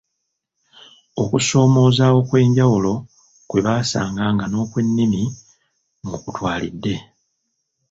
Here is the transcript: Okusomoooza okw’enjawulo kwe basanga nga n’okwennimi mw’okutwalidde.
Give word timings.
Okusomoooza 1.21 2.05
okw’enjawulo 2.19 2.93
kwe 3.49 3.59
basanga 3.65 4.23
nga 4.33 4.45
n’okwennimi 4.47 5.21
mw’okutwalidde. 6.05 6.95